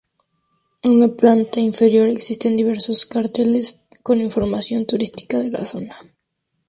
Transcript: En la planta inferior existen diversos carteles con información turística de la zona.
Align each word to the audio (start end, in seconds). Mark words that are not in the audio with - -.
En 0.81 0.99
la 0.99 1.09
planta 1.09 1.59
inferior 1.59 2.09
existen 2.09 2.57
diversos 2.57 3.05
carteles 3.05 3.85
con 4.01 4.19
información 4.19 4.87
turística 4.87 5.37
de 5.37 5.51
la 5.51 5.63
zona. 5.63 5.95